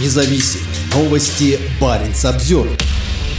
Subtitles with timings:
[0.00, 1.56] Независимые новости.
[1.80, 2.66] Барин обзор.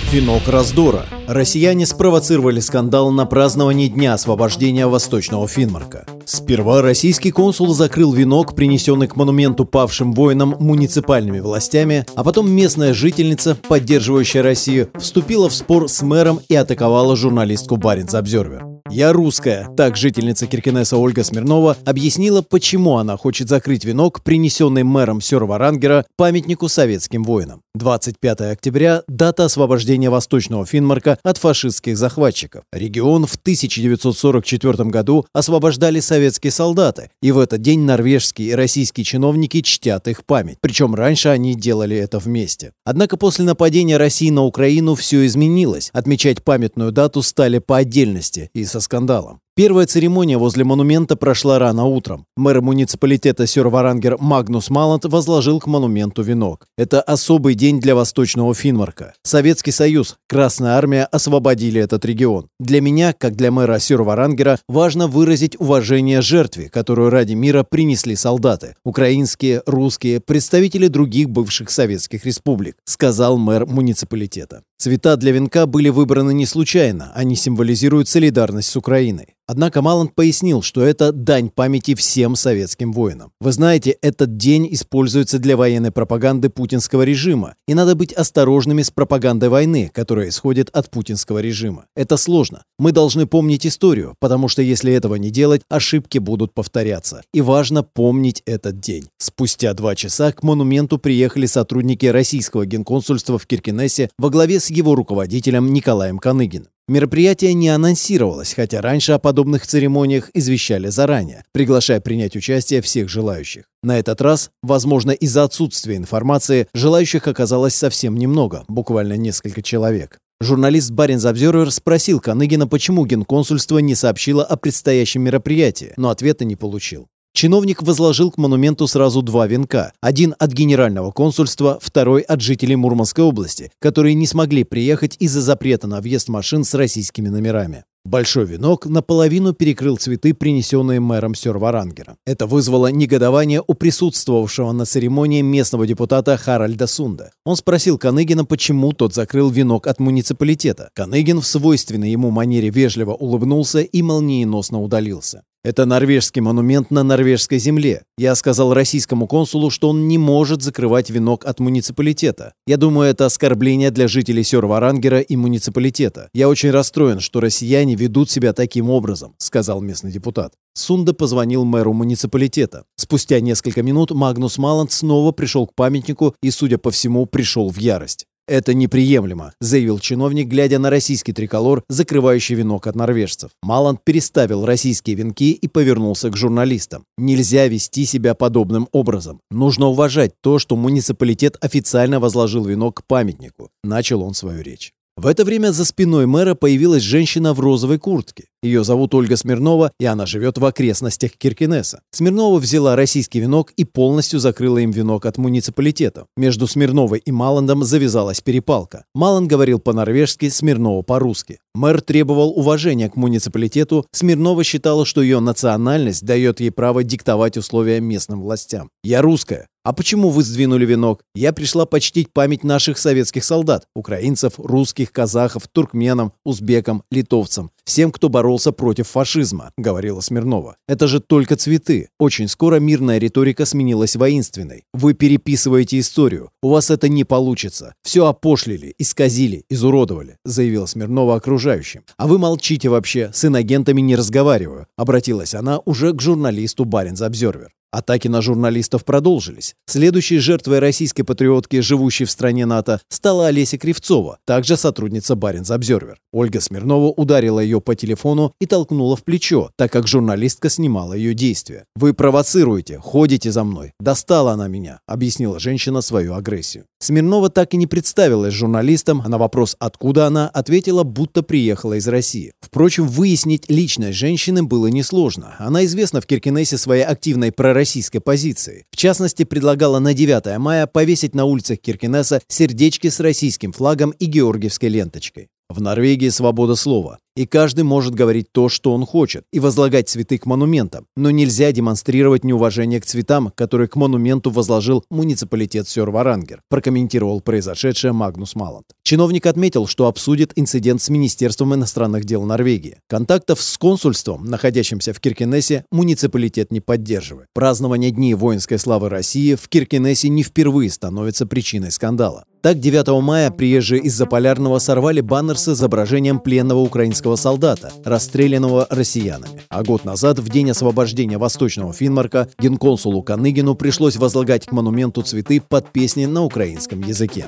[0.09, 1.05] Венок раздора.
[1.28, 6.05] Россияне спровоцировали скандал на праздновании Дня освобождения Восточного Финмарка.
[6.25, 12.93] Сперва российский консул закрыл венок, принесенный к монументу павшим воинам муниципальными властями, а потом местная
[12.93, 18.74] жительница, поддерживающая Россию, вступила в спор с мэром и атаковала журналистку Баринс Обзервер.
[18.89, 25.21] «Я русская», так жительница Киркинесса Ольга Смирнова объяснила, почему она хочет закрыть венок, принесенный мэром
[25.21, 27.64] Сёрварангера, памятнику советским воинам.
[27.75, 32.63] 25 октября– дата освобождения Восточного Финмарка от фашистских захватчиков.
[32.71, 39.61] Регион в 1944 году освобождали советские солдаты, и в этот день норвежские и российские чиновники
[39.61, 40.57] чтят их память.
[40.61, 42.71] Причем раньше они делали это вместе.
[42.85, 45.89] Однако после нападения России на Украину все изменилось.
[45.94, 49.41] Отмечать памятную дату стали по отдельности и со скандалом.
[49.58, 52.26] Первая церемония возле монумента прошла рано утром.
[52.36, 56.68] Мэр муниципалитета Сёрварангер Магнус Малант возложил к монументу венок.
[56.78, 59.14] Это особый день для Восточного Финмарка.
[59.23, 62.50] Советский Союз, Красная Армия освободили этот регион.
[62.59, 68.75] Для меня, как для мэра Сёрварангера, важно выразить уважение жертве, которую ради мира принесли солдаты.
[68.84, 74.64] Украинские, русские, представители других бывших советских республик, сказал мэр муниципалитета.
[74.78, 79.36] Цвета для венка были выбраны не случайно, они символизируют солидарность с Украиной.
[79.48, 83.31] Однако Маланд пояснил, что это дань памяти всем советским воинам.
[83.40, 88.90] Вы знаете, этот день используется для военной пропаганды путинского режима, и надо быть осторожными с
[88.90, 91.86] пропагандой войны, которая исходит от путинского режима.
[91.96, 92.64] Это сложно.
[92.80, 97.22] Мы должны помнить историю, потому что если этого не делать, ошибки будут повторяться.
[97.31, 99.09] И важно помнить этот день.
[99.20, 104.95] Спустя два часа к монументу приехали сотрудники российского генконсульства в Киркинессе во главе с его
[104.95, 106.69] руководителем Николаем Каныгиным.
[106.88, 113.63] Мероприятие не анонсировалось, хотя раньше о подобных церемониях извещали заранее, приглашая принять участие всех желающих.
[113.81, 120.19] На этот раз, возможно, из-за отсутствия информации, желающих оказалось совсем немного, буквально несколько человек.
[120.41, 126.56] Журналист Баринс Обзервер спросил Каныгина, почему генконсульство не сообщило о предстоящем мероприятии, но ответа не
[126.56, 127.07] получил.
[127.35, 129.91] Чиновник возложил к монументу сразу два венка.
[130.00, 135.85] Один от генерального консульства, второй от жителей Мурманской области, которые не смогли приехать из-за запрета
[135.85, 137.84] на въезд машин с российскими номерами.
[138.06, 142.16] Большой венок наполовину перекрыл цветы, принесенные мэром Сёрварангера.
[142.25, 147.31] Это вызвало негодование у присутствовавшего на церемонии местного депутата Харальда Сунда.
[147.44, 150.90] Он спросил Каныгина, почему тот закрыл венок от муниципалитета.
[150.94, 155.41] Каныгин в свойственной ему манере вежливо улыбнулся и молниеносно удалился.
[155.66, 158.03] Это норвежский монумент на норвежской земле.
[158.20, 162.53] Я сказал российскому консулу, что он не может закрывать венок от муниципалитета.
[162.68, 166.30] Я думаю, это оскорбление для жителей Сёрварангера и муниципалитета.
[166.36, 170.53] Я очень расстроен, что россияне ведут себя таким образом, сказал местный депутат.
[170.76, 172.84] Сунда позвонил мэру муниципалитета.
[172.96, 177.80] Спустя несколько минут Магнус Маланд снова пришел к памятнику и, судя по всему, пришел в
[177.80, 178.28] ярость.
[178.47, 183.51] «Это неприемлемо»,— заявил чиновник, глядя на российский триколор, закрывающий венок от норвежцев.
[183.63, 187.05] Маланд переставил российские венки и повернулся к журналистам.
[187.17, 189.41] «Нельзя вести себя подобным образом.
[189.50, 194.94] Нужно уважать то, что муниципалитет официально возложил венок к памятнику»,— начал он свою речь.
[195.17, 198.45] В это время за спиной мэра появилась женщина в розовой куртке.
[198.66, 202.02] Ее зовут Ольга Смирнова, и она живет в окрестностях Киркинесса.
[202.09, 206.26] Смирнова взяла российский венок и полностью закрыла им венок от муниципалитета.
[206.36, 209.06] Между Смирновой и Маландом завязалась перепалка.
[209.14, 211.59] Маланд говорил по-норвежски, Смирнова по-русски.
[211.76, 218.02] Мэр требовал уважения к муниципалитету, Смирнова считала, что ее национальность дает ей право диктовать условия
[218.02, 218.90] местным властям.
[219.03, 219.68] «Я русская.
[219.86, 221.22] А почему вы сдвинули венок?
[221.36, 228.28] Я пришла почтить память наших советских солдат, украинцев, русских, казахов, туркменам, узбекам, литовцам, всем, кто
[228.28, 230.77] боролся против фашизма»,— говорила Смирнова.
[230.88, 232.09] «Это же только цветы.
[232.19, 234.83] Очень скоро мирная риторика сменилась воинственной.
[234.93, 236.51] Вы переписываете историю.
[236.61, 237.93] У вас это не получится.
[238.03, 242.03] Все опошлили, исказили, изуродовали»,— заявила Смирнова окружающим.
[242.17, 247.72] «А вы молчите вообще, с инагентами не разговариваю»,— обратилась она уже к журналисту Баренц Обзервер.
[247.95, 249.73] Атаки на журналистов продолжились.
[249.85, 256.19] Следующей жертвой российской патриотки, живущей в стране НАТО, стала Олеся Кривцова, также сотрудница Баренц Обзервер.
[256.34, 261.34] Ольга Смирнова ударила ее по телефону и толкнула в плечо, так как журналистка снимала ее
[261.34, 261.86] действия.
[261.96, 263.94] «Вы провоцируете, ходите за мной.
[264.00, 266.86] Достала она меня»,— объяснила женщина свою агрессию.
[267.00, 272.08] Смирнова так и не представилась журналистам, а на вопрос «откуда она?» ответила, будто приехала из
[272.08, 272.54] России.
[272.62, 275.56] Впрочем, выяснить личность женщины было несложно.
[275.60, 278.86] Она известна в Киркинессе своей активной пророссийской позицией.
[278.92, 284.26] В частности, предлагала на 9 мая повесить на улицах Киркинесса сердечки с российским флагом и
[284.26, 285.50] георгиевской ленточкой.
[285.68, 290.38] В Норвегии свобода слова, и каждый может говорить то, что он хочет, и возлагать цветы
[290.38, 297.42] к монументам, но нельзя демонстрировать неуважение к цветам, которые к монументу возложил муниципалитет Сёрварангер, прокомментировал
[297.42, 298.86] произошедшее Магнус Маланд.
[299.02, 303.00] Чиновник отметил, что обсудит инцидент с Министерством иностранных дел Норвегии.
[303.08, 307.48] Контактов с консульством, находящимся в Киркенесе, муниципалитет не поддерживает.
[307.56, 312.46] Празднование Дней воинской славы России в Киркенесе не впервые становится причиной скандала.
[312.66, 319.62] Так, 9 мая приезжие из Заполярного сорвали баннер с изображением пленного украинского солдата, расстрелянного россиянами.
[319.70, 325.62] А год назад, в день освобождения Восточного Финмарка, генконсулу Каныгину пришлось возлагать к монументу цветы
[325.62, 327.46] под песни на украинском языке.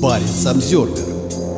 [0.00, 1.55] Парень Самсервер